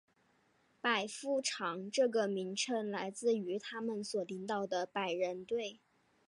[0.81, 5.79] 百夫长这个名称来自于他们所领导百人队。